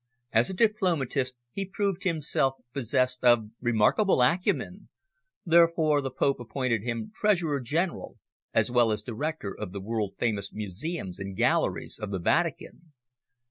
[0.31, 4.89] As a diplomatist he proved himself possessed of remarkable acumen,
[5.45, 8.17] therefore the Pope appointed him treasurer general,
[8.51, 12.93] as well as director of the world famous museums and galleries of the Vatican.